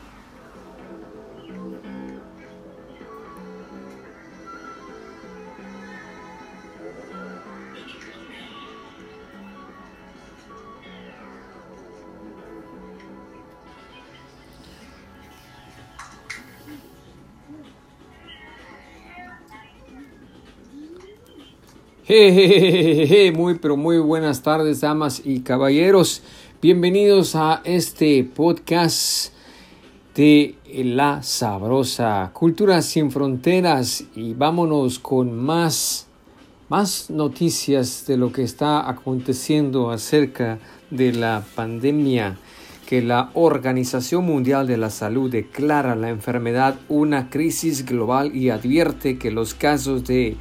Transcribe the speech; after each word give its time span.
Muy 22.09 23.59
pero 23.61 23.77
muy 23.77 23.99
buenas 23.99 24.41
tardes, 24.41 24.81
damas 24.81 25.21
y 25.23 25.41
caballeros. 25.41 26.23
Bienvenidos 26.59 27.35
a 27.35 27.61
este 27.63 28.23
podcast 28.23 29.31
de 30.15 30.55
La 30.73 31.21
Sabrosa, 31.21 32.31
Cultura 32.33 32.81
sin 32.81 33.11
Fronteras. 33.11 34.05
Y 34.15 34.33
vámonos 34.33 34.97
con 34.97 35.37
más, 35.37 36.07
más 36.67 37.11
noticias 37.11 38.07
de 38.07 38.17
lo 38.17 38.31
que 38.31 38.41
está 38.41 38.89
aconteciendo 38.89 39.91
acerca 39.91 40.57
de 40.89 41.13
la 41.13 41.43
pandemia 41.53 42.39
que 42.87 43.03
la 43.03 43.29
Organización 43.35 44.25
Mundial 44.25 44.65
de 44.65 44.77
la 44.77 44.89
Salud 44.89 45.29
declara 45.29 45.95
la 45.95 46.09
enfermedad 46.09 46.79
una 46.89 47.29
crisis 47.29 47.85
global 47.85 48.35
y 48.35 48.49
advierte 48.49 49.19
que 49.19 49.29
los 49.29 49.53
casos 49.53 50.05
de 50.05 50.37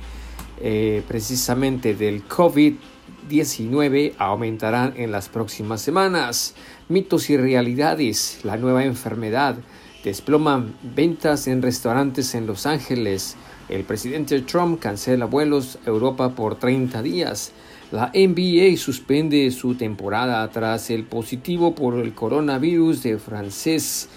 eh, 0.60 1.02
precisamente 1.06 1.94
del 1.94 2.26
COVID-19 2.26 4.14
aumentarán 4.18 4.94
en 4.96 5.12
las 5.12 5.28
próximas 5.28 5.80
semanas. 5.80 6.54
Mitos 6.88 7.30
y 7.30 7.36
realidades, 7.36 8.40
la 8.42 8.56
nueva 8.56 8.84
enfermedad, 8.84 9.56
desploman 10.02 10.74
ventas 10.82 11.46
en 11.46 11.62
restaurantes 11.62 12.34
en 12.34 12.46
Los 12.46 12.66
Ángeles. 12.66 13.36
El 13.68 13.84
presidente 13.84 14.40
Trump 14.40 14.80
cancela 14.80 15.26
vuelos 15.26 15.78
a 15.84 15.90
Europa 15.90 16.34
por 16.34 16.56
30 16.56 17.02
días. 17.02 17.52
La 17.90 18.10
NBA 18.14 18.76
suspende 18.76 19.50
su 19.50 19.74
temporada 19.74 20.46
tras 20.50 20.90
el 20.90 21.04
positivo 21.04 21.74
por 21.74 21.98
el 21.98 22.14
coronavirus 22.14 23.02
del 23.02 23.18
francés 23.20 24.08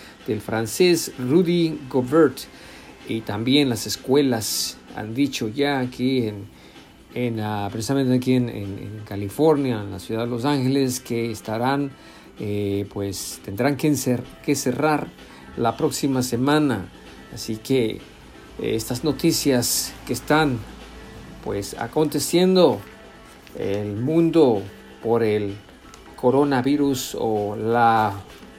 Rudy 1.17 1.79
Gobert. 1.89 2.37
Y 3.07 3.21
también 3.21 3.69
las 3.69 3.87
escuelas 3.87 4.77
han 4.95 5.13
dicho 5.13 5.47
ya 5.47 5.79
aquí 5.79 6.31
en, 7.13 7.39
ah, 7.39 7.69
precisamente 7.71 8.13
aquí 8.13 8.33
en, 8.33 9.01
California, 9.05 9.81
en 9.81 9.91
la 9.91 9.99
ciudad 9.99 10.21
de 10.21 10.27
Los 10.27 10.45
Ángeles, 10.45 10.99
que 10.99 11.31
estarán, 11.31 11.91
eh, 12.39 12.87
pues 12.93 13.39
tendrán 13.43 13.75
que, 13.75 13.93
que, 14.43 14.55
cerrar 14.55 15.07
la 15.57 15.75
próxima 15.75 16.23
semana. 16.23 16.89
Así 17.33 17.57
que 17.57 17.91
eh, 17.91 17.99
estas 18.59 19.03
noticias 19.03 19.93
que 20.05 20.13
están, 20.13 20.57
pues 21.43 21.75
aconteciendo 21.79 22.79
el 23.57 23.95
mundo 23.97 24.61
por 25.03 25.23
el 25.23 25.55
coronavirus 26.15 27.17
o 27.19 27.55
la 27.55 28.13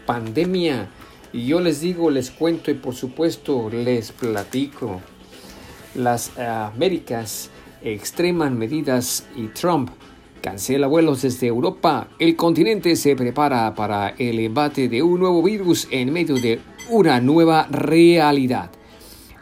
pandemia. 0.05 0.89
Y 1.33 1.47
yo 1.47 1.61
les 1.61 1.81
digo, 1.81 2.11
les 2.11 2.31
cuento 2.31 2.71
y 2.71 2.75
por 2.75 2.95
supuesto 2.95 3.71
les 3.71 4.13
platico 4.13 5.01
las 5.95 6.33
eh, 6.37 6.43
Américas 6.45 7.51
extreman 7.83 8.59
medidas 8.59 9.27
y 9.37 9.49
Trump 9.49 9.91
cancela 10.41 10.87
vuelos 10.87 11.23
desde 11.23 11.47
Europa. 11.47 12.09
El 12.19 12.37
continente 12.37 12.97
se 12.97 13.17
prepara 13.17 13.75
para 13.75 14.11
el 14.19 14.39
embate 14.41 14.89
de 14.89 15.03
un 15.03 15.21
nuevo 15.21 15.43
virus 15.43 15.89
en 15.91 16.13
medio 16.13 16.35
de 16.35 16.61
una 16.91 17.21
nueva 17.21 17.67
realidad. 17.71 18.71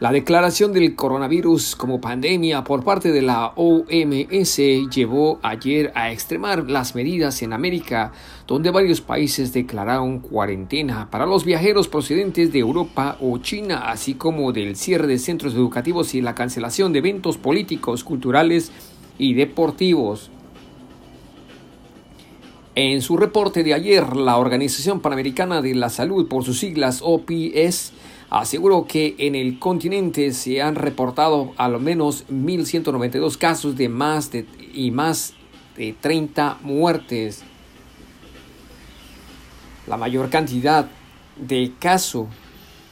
La 0.01 0.11
declaración 0.11 0.73
del 0.73 0.95
coronavirus 0.95 1.75
como 1.75 2.01
pandemia 2.01 2.63
por 2.63 2.83
parte 2.83 3.11
de 3.11 3.21
la 3.21 3.53
OMS 3.55 4.57
llevó 4.89 5.39
ayer 5.43 5.91
a 5.93 6.11
extremar 6.11 6.71
las 6.71 6.95
medidas 6.95 7.43
en 7.43 7.53
América, 7.53 8.11
donde 8.47 8.71
varios 8.71 8.99
países 8.99 9.53
declararon 9.53 10.17
cuarentena 10.17 11.07
para 11.11 11.27
los 11.27 11.45
viajeros 11.45 11.87
procedentes 11.87 12.51
de 12.51 12.57
Europa 12.57 13.17
o 13.21 13.37
China, 13.37 13.91
así 13.91 14.15
como 14.15 14.51
del 14.51 14.75
cierre 14.75 15.05
de 15.05 15.19
centros 15.19 15.53
educativos 15.53 16.15
y 16.15 16.21
la 16.21 16.33
cancelación 16.33 16.93
de 16.93 16.97
eventos 16.97 17.37
políticos, 17.37 18.03
culturales 18.03 18.71
y 19.19 19.35
deportivos. 19.35 20.31
En 22.73 23.03
su 23.03 23.17
reporte 23.17 23.63
de 23.63 23.75
ayer, 23.75 24.15
la 24.15 24.37
Organización 24.37 24.99
Panamericana 24.99 25.61
de 25.61 25.75
la 25.75 25.89
Salud, 25.89 26.27
por 26.27 26.43
sus 26.43 26.57
siglas 26.57 27.01
OPS, 27.03 27.93
aseguró 28.39 28.87
que 28.87 29.15
en 29.17 29.35
el 29.35 29.59
continente 29.59 30.31
se 30.31 30.61
han 30.61 30.75
reportado 30.75 31.51
al 31.57 31.79
menos 31.81 32.25
1.192 32.29 33.37
casos 33.37 33.75
de 33.75 33.89
más 33.89 34.31
de, 34.31 34.45
y 34.73 34.89
más 34.89 35.33
de 35.75 35.93
30 35.99 36.59
muertes. 36.61 37.43
La 39.85 39.97
mayor 39.97 40.29
cantidad 40.29 40.89
de, 41.35 41.73
caso, 41.77 42.27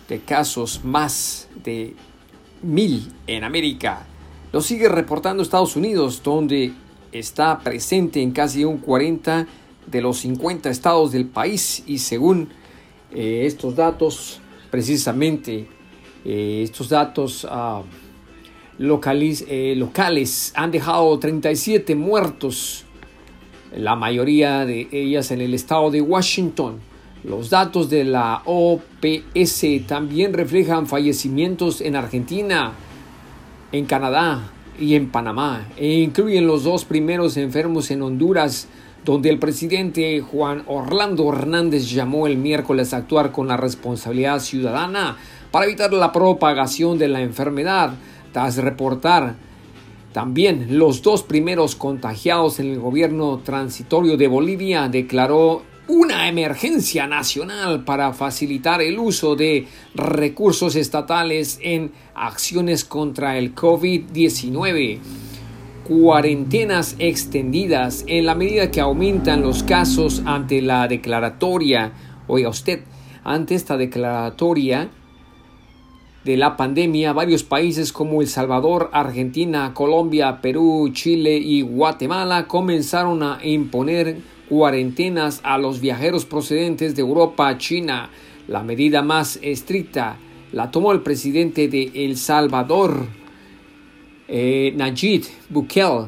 de 0.09 0.19
casos, 0.19 0.83
más 0.83 1.47
de 1.63 1.95
mil 2.61 3.09
en 3.25 3.45
América, 3.45 4.05
lo 4.51 4.59
sigue 4.59 4.89
reportando 4.89 5.41
Estados 5.41 5.77
Unidos, 5.77 6.21
donde 6.21 6.73
está 7.13 7.59
presente 7.59 8.21
en 8.21 8.31
casi 8.31 8.65
un 8.65 8.79
40 8.79 9.47
de 9.87 10.01
los 10.01 10.17
50 10.19 10.69
estados 10.69 11.13
del 11.13 11.27
país 11.27 11.81
y 11.87 11.99
según 11.99 12.49
eh, 13.11 13.43
estos 13.45 13.77
datos 13.77 14.41
precisamente 14.69 15.67
eh, 16.25 16.61
estos 16.63 16.89
datos 16.89 17.43
uh, 17.45 17.83
eh, 18.79 19.75
locales 19.75 20.53
han 20.55 20.71
dejado 20.71 21.17
37 21.17 21.95
muertos, 21.95 22.85
la 23.75 23.95
mayoría 23.95 24.65
de 24.65 24.87
ellas 24.91 25.31
en 25.31 25.41
el 25.41 25.53
estado 25.53 25.91
de 25.91 26.01
Washington. 26.01 26.79
Los 27.23 27.49
datos 27.49 27.89
de 27.89 28.05
la 28.05 28.41
OPS 28.45 29.65
también 29.87 30.33
reflejan 30.33 30.87
fallecimientos 30.87 31.81
en 31.81 31.97
Argentina, 31.97 32.71
en 33.73 33.85
Canadá 33.85 34.51
y 34.79 34.95
en 34.95 35.09
Panamá, 35.09 35.67
e 35.75 35.99
incluyen 35.99 36.47
los 36.47 36.63
dos 36.63 36.85
primeros 36.85 37.35
enfermos 37.35 37.91
en 37.91 38.01
Honduras, 38.01 38.69
donde 39.05 39.29
el 39.29 39.39
presidente 39.39 40.21
Juan 40.21 40.63
Orlando 40.67 41.31
Hernández 41.31 41.89
llamó 41.89 42.27
el 42.27 42.37
miércoles 42.37 42.93
a 42.93 42.97
actuar 42.97 43.31
con 43.31 43.47
la 43.47 43.57
responsabilidad 43.57 44.39
ciudadana 44.39 45.17
para 45.51 45.65
evitar 45.65 45.91
la 45.93 46.11
propagación 46.11 46.97
de 46.97 47.07
la 47.07 47.21
enfermedad, 47.21 47.93
tras 48.31 48.57
reportar 48.57 49.35
también 50.13 50.77
los 50.77 51.01
dos 51.01 51.23
primeros 51.23 51.75
contagiados 51.75 52.59
en 52.59 52.71
el 52.71 52.79
gobierno 52.79 53.41
transitorio 53.43 54.17
de 54.17 54.27
Bolivia 54.27 54.89
declaró 54.89 55.63
una 55.87 56.27
emergencia 56.27 57.07
nacional 57.07 57.83
para 57.83 58.13
facilitar 58.13 58.81
el 58.81 58.99
uso 58.99 59.35
de 59.35 59.67
recursos 59.95 60.75
estatales 60.75 61.59
en 61.61 61.91
acciones 62.15 62.85
contra 62.85 63.37
el 63.37 63.55
COVID-19 63.55 64.99
cuarentenas 65.89 66.95
extendidas 66.99 68.03
en 68.05 68.27
la 68.27 68.35
medida 68.35 68.69
que 68.69 68.79
aumentan 68.79 69.41
los 69.41 69.63
casos 69.63 70.21
ante 70.23 70.61
la 70.61 70.87
declaratoria, 70.87 71.93
oiga 72.27 72.49
usted, 72.49 72.81
ante 73.23 73.55
esta 73.55 73.75
declaratoria 73.75 74.91
de 76.23 76.37
la 76.37 76.55
pandemia, 76.55 77.11
varios 77.13 77.43
países 77.43 77.91
como 77.91 78.21
El 78.21 78.27
Salvador, 78.27 78.91
Argentina, 78.93 79.73
Colombia, 79.73 80.41
Perú, 80.41 80.91
Chile 80.93 81.37
y 81.37 81.63
Guatemala 81.63 82.45
comenzaron 82.45 83.23
a 83.23 83.39
imponer 83.43 84.17
cuarentenas 84.47 85.41
a 85.41 85.57
los 85.57 85.81
viajeros 85.81 86.23
procedentes 86.23 86.95
de 86.95 87.01
Europa, 87.01 87.57
China. 87.57 88.11
La 88.47 88.61
medida 88.61 89.01
más 89.01 89.39
estricta 89.41 90.17
la 90.51 90.69
tomó 90.69 90.91
el 90.91 91.01
presidente 91.01 91.67
de 91.67 91.91
El 91.95 92.15
Salvador, 92.15 93.07
eh, 94.29 94.73
Najib 94.75 95.23
Bukele, 95.49 96.05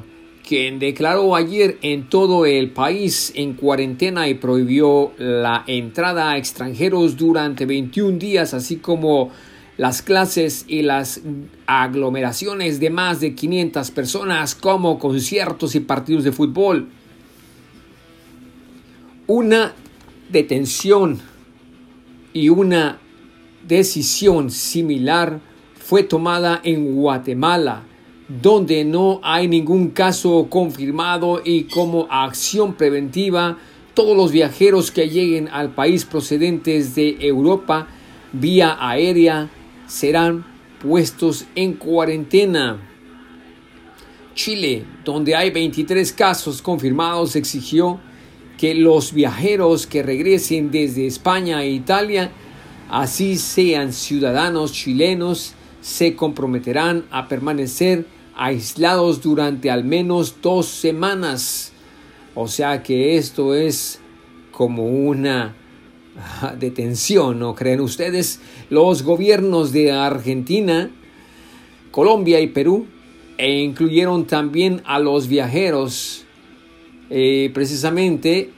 quien 0.47 0.79
declaró 0.79 1.35
ayer 1.35 1.77
en 1.81 2.07
todo 2.07 2.45
el 2.45 2.71
país 2.71 3.31
en 3.35 3.53
cuarentena 3.53 4.27
y 4.27 4.35
prohibió 4.35 5.12
la 5.18 5.63
entrada 5.68 6.31
a 6.31 6.38
extranjeros 6.38 7.18
durante 7.18 7.65
21 7.65 8.18
días, 8.18 8.53
así 8.53 8.77
como 8.77 9.31
las 9.77 10.01
clases 10.01 10.65
y 10.68 10.83
las 10.83 11.21
aglomeraciones 11.65 12.79
de 12.79 12.89
más 12.91 13.19
de 13.19 13.33
500 13.33 13.89
personas 13.91 14.53
como 14.53 15.00
conciertos 15.00 15.73
y 15.73 15.79
partidos 15.79 16.23
de 16.23 16.31
fútbol. 16.31 16.89
Una 19.25 19.73
detención 20.29 21.19
y 22.33 22.50
una 22.50 23.00
decisión 23.68 24.51
similar 24.51 25.39
fue 25.73 26.03
tomada 26.03 26.62
en 26.63 26.94
Guatemala, 26.95 27.83
donde 28.27 28.85
no 28.85 29.19
hay 29.23 29.47
ningún 29.47 29.89
caso 29.89 30.47
confirmado 30.50 31.41
y 31.44 31.63
como 31.63 32.07
acción 32.09 32.75
preventiva, 32.75 33.57
todos 33.94 34.15
los 34.15 34.31
viajeros 34.31 34.91
que 34.91 35.09
lleguen 35.09 35.50
al 35.50 35.75
país 35.75 36.06
procedentes 36.06 36.95
de 36.95 37.18
Europa 37.19 37.88
vía 38.31 38.77
aérea 38.79 39.50
serán 39.88 40.45
puestos 40.81 41.45
en 41.56 41.73
cuarentena. 41.73 42.79
Chile, 44.33 44.85
donde 45.03 45.35
hay 45.35 45.51
23 45.51 46.13
casos 46.13 46.62
confirmados, 46.62 47.35
exigió 47.35 48.00
que 48.57 48.73
los 48.75 49.12
viajeros 49.13 49.88
que 49.88 50.03
regresen 50.03 50.71
desde 50.71 51.06
España 51.06 51.63
e 51.63 51.71
Italia, 51.71 52.31
así 52.89 53.38
sean 53.38 53.91
ciudadanos 53.91 54.71
chilenos, 54.71 55.53
se 55.81 56.16
comprometerán 56.16 57.06
a 57.12 57.28
permanecer 57.28 58.06
aislados 58.36 59.22
durante 59.22 59.69
al 59.69 59.83
menos 59.83 60.38
dos 60.42 60.68
semanas. 60.68 61.74
O 62.33 62.48
sea 62.48 62.81
que 62.81 63.18
esto 63.18 63.54
es 63.54 64.00
como 64.51 64.86
una 64.86 65.56
detención, 66.60 67.39
¿no 67.39 67.56
creen 67.56 67.81
ustedes? 67.81 68.39
Los 68.69 69.04
gobiernos 69.04 69.72
de 69.72 69.92
Argentina, 69.92 70.92
Colombia 71.92 72.39
y 72.39 72.48
Perú 72.48 72.88
e 73.38 73.60
incluyeron 73.60 74.28
también 74.28 74.81
a 74.86 75.00
los 75.00 75.28
viajeros 75.28 76.25
eh, 77.10 77.50
precisamente 77.54 78.51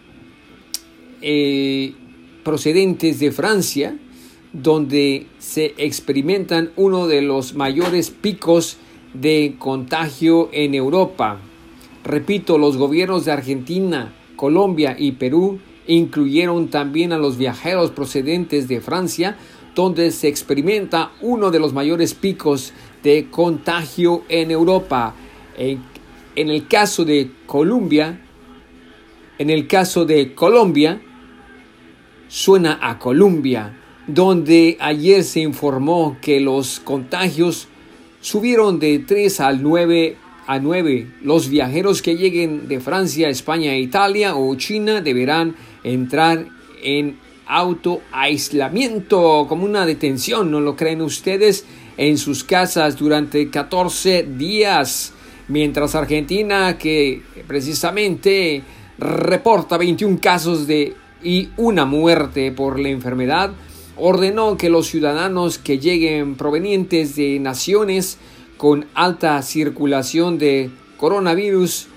eh, 1.21 1.93
procedentes 2.43 3.19
de 3.19 3.31
Francia, 3.31 3.97
donde 4.53 5.25
se 5.39 5.73
experimentan 5.77 6.71
uno 6.75 7.07
de 7.07 7.21
los 7.21 7.55
mayores 7.55 8.11
picos 8.11 8.77
de 9.13 9.55
contagio 9.57 10.49
en 10.53 10.75
Europa. 10.75 11.39
Repito, 12.03 12.57
los 12.57 12.77
gobiernos 12.77 13.25
de 13.25 13.31
Argentina, 13.31 14.13
Colombia 14.35 14.95
y 14.97 15.13
Perú 15.13 15.59
incluyeron 15.87 16.69
también 16.69 17.13
a 17.13 17.17
los 17.17 17.37
viajeros 17.37 17.91
procedentes 17.91 18.67
de 18.67 18.81
Francia, 18.81 19.37
donde 19.75 20.11
se 20.11 20.27
experimenta 20.27 21.11
uno 21.21 21.49
de 21.49 21.59
los 21.59 21.73
mayores 21.73 22.13
picos 22.13 22.73
de 23.01 23.27
contagio 23.29 24.23
en 24.29 24.51
Europa. 24.51 25.15
En, 25.57 25.81
el 26.35 26.67
caso 26.67 27.05
de 27.05 27.31
Colombia, 27.45 28.21
en 29.37 29.49
el 29.49 29.67
caso 29.67 30.05
de 30.05 30.33
Colombia, 30.33 31.01
suena 32.27 32.79
a 32.81 32.99
Colombia, 32.99 33.79
donde 34.07 34.77
ayer 34.79 35.23
se 35.23 35.39
informó 35.39 36.17
que 36.21 36.39
los 36.39 36.79
contagios 36.79 37.67
subieron 38.21 38.79
de 38.79 38.99
3 38.99 39.39
al 39.39 39.63
9 39.63 40.17
a 40.47 40.59
9. 40.59 41.07
Los 41.21 41.49
viajeros 41.49 42.01
que 42.01 42.15
lleguen 42.15 42.67
de 42.67 42.79
Francia, 42.79 43.29
España, 43.29 43.77
Italia 43.77 44.35
o 44.35 44.53
China 44.55 45.01
deberán 45.01 45.55
entrar 45.83 46.47
en 46.81 47.17
autoaislamiento 47.45 49.45
como 49.47 49.65
una 49.65 49.85
detención, 49.85 50.51
¿no 50.51 50.59
lo 50.59 50.75
creen 50.75 51.01
ustedes? 51.01 51.65
En 51.97 52.17
sus 52.17 52.43
casas 52.43 52.97
durante 52.97 53.49
14 53.49 54.27
días, 54.37 55.13
mientras 55.47 55.95
Argentina, 55.95 56.77
que 56.77 57.21
precisamente 57.47 58.63
reporta 58.97 59.77
21 59.77 60.19
casos 60.21 60.67
de 60.67 60.95
y 61.23 61.49
una 61.57 61.85
muerte 61.85 62.51
por 62.51 62.79
la 62.79 62.89
enfermedad, 62.89 63.51
ordenó 63.97 64.57
que 64.57 64.69
los 64.69 64.87
ciudadanos 64.87 65.57
que 65.57 65.79
lleguen 65.79 66.35
provenientes 66.35 67.15
de 67.15 67.39
naciones 67.39 68.17
con 68.57 68.85
alta 68.93 69.41
circulación 69.41 70.37
de 70.37 70.69
coronavirus 70.97 71.87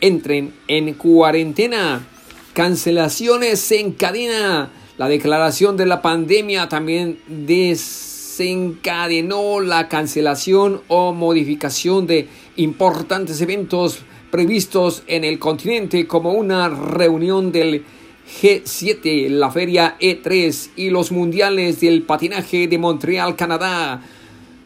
entren 0.00 0.54
en 0.68 0.94
cuarentena. 0.94 2.06
Cancelaciones 2.52 3.58
se 3.60 3.80
encadena. 3.80 4.70
La 4.98 5.08
declaración 5.08 5.76
de 5.76 5.86
la 5.86 6.02
pandemia 6.02 6.68
también 6.68 7.18
desencadenó 7.26 9.58
la 9.60 9.88
cancelación 9.88 10.82
o 10.88 11.12
modificación 11.12 12.06
de 12.06 12.28
importantes 12.56 13.40
eventos 13.40 14.00
previstos 14.30 15.02
en 15.06 15.24
el 15.24 15.38
continente 15.38 16.06
como 16.06 16.32
una 16.32 16.68
reunión 16.68 17.52
del 17.52 17.84
G7, 18.26 19.28
la 19.28 19.50
feria 19.50 19.96
E3 20.00 20.70
y 20.76 20.90
los 20.90 21.12
mundiales 21.12 21.80
del 21.80 22.02
patinaje 22.02 22.68
de 22.68 22.78
Montreal, 22.78 23.36
Canadá, 23.36 24.02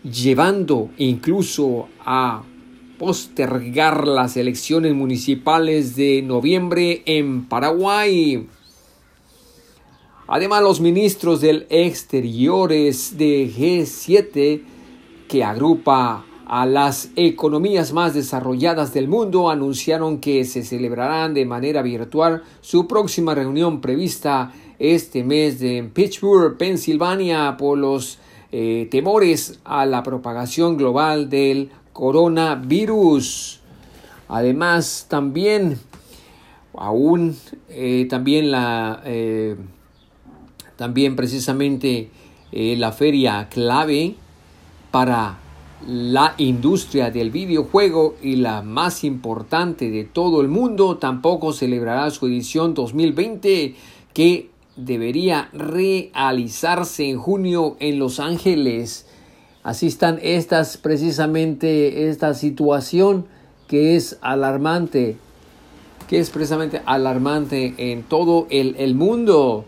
llevando 0.02 0.90
incluso 0.98 1.88
a 2.04 2.42
postergar 2.98 4.06
las 4.06 4.36
elecciones 4.36 4.94
municipales 4.94 5.96
de 5.96 6.22
noviembre 6.22 7.02
en 7.06 7.44
Paraguay. 7.46 8.46
Además, 10.28 10.62
los 10.62 10.80
ministros 10.80 11.40
del 11.40 11.66
Exteriores 11.70 13.16
de 13.16 13.50
G7, 13.50 14.62
que 15.28 15.44
agrupa 15.44 16.24
a 16.46 16.64
las 16.64 17.10
economías 17.16 17.92
más 17.92 18.14
desarrolladas 18.14 18.94
del 18.94 19.08
mundo, 19.08 19.50
anunciaron 19.50 20.18
que 20.20 20.44
se 20.44 20.62
celebrarán 20.62 21.34
de 21.34 21.44
manera 21.44 21.82
virtual 21.82 22.44
su 22.60 22.86
próxima 22.86 23.34
reunión 23.34 23.80
prevista 23.80 24.52
este 24.78 25.24
mes 25.24 25.60
en 25.60 25.90
Pittsburgh, 25.90 26.56
Pensilvania, 26.56 27.56
por 27.56 27.78
los 27.78 28.18
eh, 28.52 28.86
temores 28.92 29.58
a 29.64 29.86
la 29.86 30.04
propagación 30.04 30.76
global 30.76 31.28
del 31.28 31.70
coronavirus. 31.92 33.60
Además, 34.28 35.06
también, 35.08 35.80
aún, 36.74 37.36
eh, 37.70 38.06
también 38.08 38.52
la, 38.52 39.02
eh, 39.04 39.56
también 40.76 41.16
precisamente 41.16 42.10
la 42.52 42.92
feria 42.92 43.48
clave 43.50 44.14
para 44.90 45.38
la 45.86 46.34
industria 46.38 47.10
del 47.10 47.30
videojuego 47.30 48.16
y 48.22 48.36
la 48.36 48.62
más 48.62 49.04
importante 49.04 49.90
de 49.90 50.04
todo 50.04 50.40
el 50.40 50.48
mundo 50.48 50.96
tampoco 50.96 51.52
celebrará 51.52 52.10
su 52.10 52.26
edición 52.26 52.74
2020 52.74 53.74
que 54.14 54.50
debería 54.76 55.48
realizarse 55.52 57.08
en 57.08 57.18
junio 57.18 57.76
en 57.80 57.98
Los 57.98 58.20
Ángeles. 58.20 59.06
Así 59.62 59.88
están 59.88 60.18
estas 60.22 60.76
precisamente 60.76 62.08
esta 62.08 62.34
situación 62.34 63.26
que 63.68 63.96
es 63.96 64.18
alarmante, 64.20 65.16
que 66.08 66.20
es 66.20 66.30
precisamente 66.30 66.82
alarmante 66.86 67.74
en 67.76 68.02
todo 68.02 68.46
el, 68.50 68.76
el 68.78 68.94
mundo. 68.94 69.64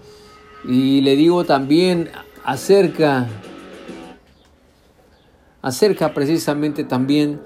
Y 0.65 1.01
le 1.01 1.17
digo 1.17 1.45
también 1.45 2.11
acerca, 2.45 3.29
acerca 5.63 6.13
precisamente 6.15 6.85
también 6.85 7.41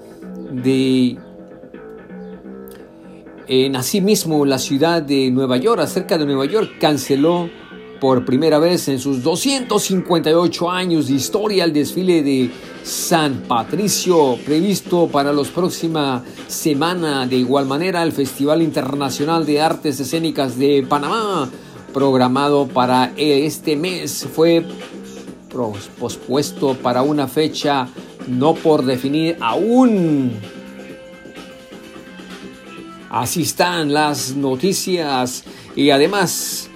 de 0.50 1.18
en 3.48 3.76
asimismo 3.76 4.46
la 4.46 4.58
ciudad 4.58 5.02
de 5.02 5.30
Nueva 5.30 5.56
York, 5.56 5.80
acerca 5.80 6.16
de 6.16 6.24
Nueva 6.24 6.46
York, 6.46 6.72
canceló 6.80 7.50
por 8.00 8.24
primera 8.24 8.58
vez 8.58 8.88
en 8.88 8.98
sus 8.98 9.22
258 9.22 10.70
años 10.70 11.08
de 11.08 11.14
historia 11.14 11.64
el 11.64 11.72
desfile 11.72 12.22
de 12.22 12.50
San 12.82 13.42
Patricio 13.46 14.38
previsto 14.44 15.06
para 15.06 15.32
la 15.32 15.42
próxima 15.44 16.24
semana. 16.48 17.26
De 17.26 17.36
igual 17.36 17.66
manera, 17.66 18.02
el 18.02 18.12
Festival 18.12 18.62
Internacional 18.62 19.46
de 19.46 19.60
Artes 19.60 20.00
Escénicas 20.00 20.58
de 20.58 20.84
Panamá, 20.88 21.48
programado 21.92 22.66
para 22.66 23.12
este 23.16 23.76
mes 23.76 24.26
fue 24.32 24.64
pospuesto 26.00 26.74
para 26.74 27.02
una 27.02 27.28
fecha 27.28 27.86
no 28.28 28.54
por 28.54 28.84
definir 28.84 29.36
aún. 29.40 30.32
Así 33.10 33.42
están 33.42 33.92
las 33.92 34.34
noticias 34.34 35.44
y 35.76 35.90
además 35.90 36.70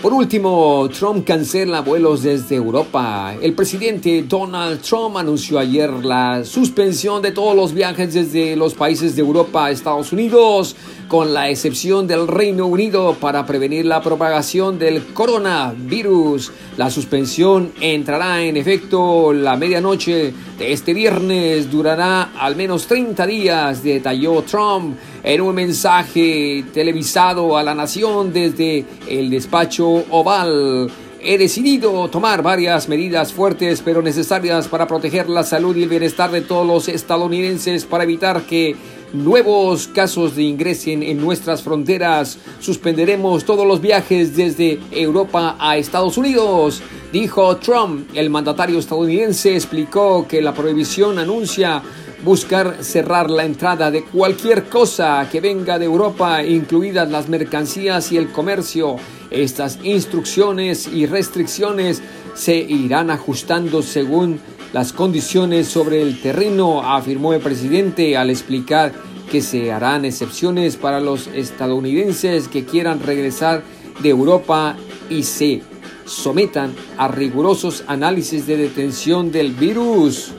por 0.00 0.12
último, 0.12 0.88
Trump 0.96 1.26
cancela 1.26 1.80
vuelos 1.80 2.22
desde 2.22 2.54
Europa. 2.54 3.34
El 3.42 3.52
presidente 3.54 4.24
Donald 4.28 4.80
Trump 4.80 5.16
anunció 5.16 5.58
ayer 5.58 5.90
la 5.90 6.44
suspensión 6.44 7.20
de 7.20 7.32
todos 7.32 7.56
los 7.56 7.74
viajes 7.74 8.14
desde 8.14 8.54
los 8.54 8.74
países 8.74 9.16
de 9.16 9.22
Europa 9.22 9.66
a 9.66 9.70
Estados 9.72 10.12
Unidos, 10.12 10.76
con 11.08 11.32
la 11.32 11.48
excepción 11.48 12.06
del 12.06 12.28
Reino 12.28 12.66
Unido 12.66 13.14
para 13.14 13.46
prevenir 13.46 13.86
la 13.86 14.02
propagación 14.02 14.78
del 14.78 15.06
coronavirus. 15.14 16.52
La 16.76 16.90
suspensión 16.90 17.72
entrará 17.80 18.42
en 18.42 18.56
efecto 18.56 19.32
la 19.32 19.56
medianoche 19.56 20.34
de 20.58 20.72
este 20.72 20.92
viernes, 20.92 21.70
durará 21.70 22.32
al 22.38 22.54
menos 22.56 22.86
30 22.86 23.26
días, 23.26 23.82
detalló 23.82 24.42
Trump 24.42 24.96
en 25.22 25.40
un 25.40 25.54
mensaje 25.54 26.64
televisado 26.72 27.56
a 27.56 27.62
la 27.62 27.74
nación 27.74 28.32
desde 28.32 28.84
el 29.08 29.30
despacho 29.30 30.04
oval. 30.10 30.90
He 31.20 31.36
decidido 31.36 32.08
tomar 32.08 32.42
varias 32.42 32.88
medidas 32.88 33.32
fuertes 33.32 33.82
pero 33.84 34.02
necesarias 34.02 34.68
para 34.68 34.86
proteger 34.86 35.28
la 35.28 35.42
salud 35.42 35.74
y 35.76 35.82
el 35.82 35.88
bienestar 35.88 36.30
de 36.30 36.42
todos 36.42 36.64
los 36.64 36.88
estadounidenses 36.88 37.84
para 37.84 38.04
evitar 38.04 38.42
que 38.42 38.76
nuevos 39.12 39.88
casos 39.88 40.36
de 40.36 40.44
ingresen 40.44 41.02
en 41.02 41.20
nuestras 41.20 41.62
fronteras. 41.62 42.38
Suspenderemos 42.60 43.44
todos 43.44 43.66
los 43.66 43.80
viajes 43.80 44.36
desde 44.36 44.78
Europa 44.92 45.56
a 45.58 45.76
Estados 45.76 46.16
Unidos, 46.18 46.82
dijo 47.12 47.56
Trump. 47.56 48.08
El 48.14 48.30
mandatario 48.30 48.78
estadounidense 48.78 49.56
explicó 49.56 50.26
que 50.28 50.40
la 50.40 50.54
prohibición 50.54 51.18
anuncia 51.18 51.82
buscar 52.24 52.78
cerrar 52.82 53.30
la 53.30 53.44
entrada 53.44 53.90
de 53.90 54.04
cualquier 54.04 54.64
cosa 54.64 55.26
que 55.30 55.40
venga 55.40 55.78
de 55.78 55.84
Europa, 55.84 56.42
incluidas 56.42 57.10
las 57.10 57.28
mercancías 57.28 58.10
y 58.12 58.16
el 58.16 58.30
comercio. 58.30 58.96
Estas 59.30 59.78
instrucciones 59.82 60.88
y 60.88 61.06
restricciones 61.06 62.02
se 62.34 62.56
irán 62.56 63.10
ajustando 63.10 63.82
según 63.82 64.40
las 64.72 64.92
condiciones 64.92 65.68
sobre 65.68 66.02
el 66.02 66.20
terreno, 66.20 66.82
afirmó 66.82 67.32
el 67.32 67.40
presidente 67.40 68.16
al 68.16 68.30
explicar 68.30 68.92
que 69.30 69.40
se 69.40 69.72
harán 69.72 70.04
excepciones 70.04 70.76
para 70.76 71.00
los 71.00 71.26
estadounidenses 71.28 72.48
que 72.48 72.64
quieran 72.64 73.00
regresar 73.00 73.62
de 74.02 74.08
Europa 74.08 74.76
y 75.10 75.22
se 75.22 75.62
sometan 76.04 76.74
a 76.96 77.08
rigurosos 77.08 77.84
análisis 77.86 78.46
de 78.46 78.56
detención 78.56 79.30
del 79.30 79.52
virus. 79.52 80.32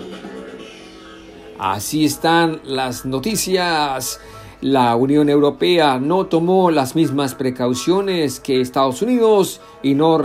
Así 1.59 2.05
están 2.05 2.61
las 2.63 3.05
noticias. 3.05 4.21
La 4.61 4.95
Unión 4.95 5.27
Europea 5.27 5.99
no 5.99 6.25
tomó 6.27 6.71
las 6.71 6.95
mismas 6.95 7.35
precauciones 7.35 8.39
que 8.39 8.61
Estados 8.61 9.01
Unidos 9.01 9.59
y 9.83 9.93
no 9.93 10.21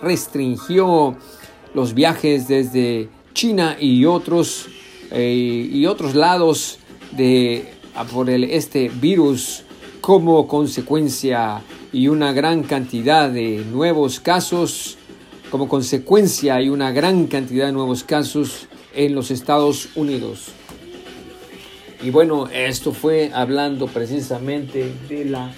restringió 0.00 1.16
los 1.74 1.92
viajes 1.94 2.46
desde 2.46 3.08
China 3.34 3.76
y 3.80 4.04
otros, 4.04 4.68
eh, 5.10 5.68
y 5.72 5.86
otros 5.86 6.14
lados 6.14 6.78
de, 7.10 7.74
por 8.12 8.30
este 8.30 8.90
virus 8.90 9.64
como 10.00 10.46
consecuencia 10.46 11.62
y 11.92 12.06
una 12.06 12.32
gran 12.32 12.62
cantidad 12.62 13.28
de 13.28 13.64
nuevos 13.72 14.20
casos, 14.20 14.98
como 15.50 15.68
consecuencia 15.68 16.62
y 16.62 16.68
una 16.68 16.92
gran 16.92 17.26
cantidad 17.26 17.66
de 17.66 17.72
nuevos 17.72 18.04
casos 18.04 18.68
en 18.94 19.14
los 19.14 19.30
Estados 19.30 19.90
Unidos. 19.94 20.52
Y 22.02 22.10
bueno, 22.10 22.48
esto 22.48 22.92
fue 22.92 23.30
hablando 23.34 23.86
precisamente 23.86 24.90
de 25.08 25.24
la 25.26 25.52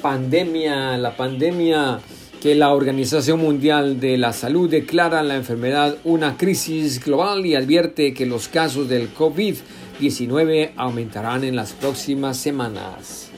pandemia, 0.00 0.96
la 0.96 1.16
pandemia 1.16 2.00
que 2.40 2.54
la 2.54 2.72
Organización 2.72 3.40
Mundial 3.40 4.00
de 4.00 4.16
la 4.16 4.32
Salud 4.32 4.70
declara 4.70 5.22
la 5.22 5.36
enfermedad 5.36 5.98
una 6.04 6.38
crisis 6.38 7.04
global 7.04 7.44
y 7.44 7.54
advierte 7.54 8.14
que 8.14 8.24
los 8.24 8.48
casos 8.48 8.88
del 8.88 9.12
COVID-19 9.14 10.70
aumentarán 10.76 11.44
en 11.44 11.54
las 11.54 11.72
próximas 11.72 12.38
semanas. 12.38 13.30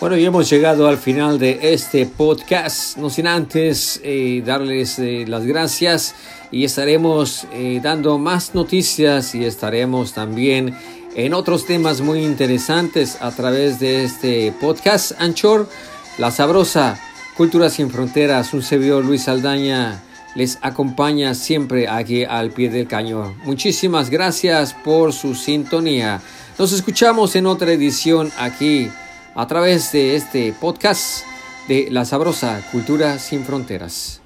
Bueno, 0.00 0.16
y 0.16 0.24
hemos 0.24 0.48
llegado 0.48 0.86
al 0.86 0.96
final 0.96 1.40
de 1.40 1.58
este 1.72 2.06
podcast, 2.06 2.96
no 2.98 3.10
sin 3.10 3.26
antes 3.26 4.00
eh, 4.04 4.44
darles 4.46 4.96
eh, 5.00 5.24
las 5.26 5.44
gracias 5.44 6.14
y 6.52 6.64
estaremos 6.64 7.48
eh, 7.52 7.80
dando 7.82 8.16
más 8.16 8.54
noticias 8.54 9.34
y 9.34 9.44
estaremos 9.44 10.12
también 10.12 10.72
en 11.16 11.34
otros 11.34 11.66
temas 11.66 12.00
muy 12.00 12.20
interesantes 12.20 13.20
a 13.20 13.32
través 13.32 13.80
de 13.80 14.04
este 14.04 14.52
podcast 14.60 15.20
Anchor, 15.20 15.68
La 16.16 16.30
Sabrosa, 16.30 16.96
Cultura 17.36 17.68
sin 17.68 17.90
Fronteras, 17.90 18.54
un 18.54 18.62
servidor 18.62 19.04
Luis 19.04 19.26
Aldaña 19.26 20.00
les 20.36 20.60
acompaña 20.62 21.34
siempre 21.34 21.88
aquí 21.88 22.22
al 22.22 22.52
pie 22.52 22.70
del 22.70 22.86
cañón. 22.86 23.34
Muchísimas 23.42 24.10
gracias 24.10 24.74
por 24.74 25.12
su 25.12 25.34
sintonía. 25.34 26.20
Nos 26.56 26.72
escuchamos 26.72 27.34
en 27.34 27.46
otra 27.46 27.72
edición 27.72 28.30
aquí 28.38 28.88
a 29.34 29.46
través 29.46 29.92
de 29.92 30.16
este 30.16 30.52
podcast 30.52 31.24
de 31.68 31.88
La 31.90 32.04
Sabrosa 32.04 32.62
Cultura 32.72 33.18
sin 33.18 33.44
Fronteras. 33.44 34.20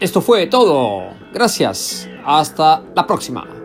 Esto 0.00 0.22
fue 0.22 0.46
todo. 0.46 1.10
Gracias. 1.34 2.08
Hasta 2.24 2.82
la 2.94 3.06
próxima. 3.06 3.59